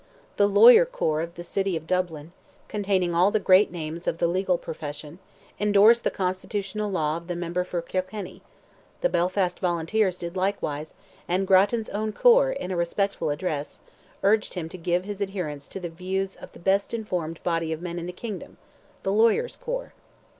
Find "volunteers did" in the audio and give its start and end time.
9.59-10.35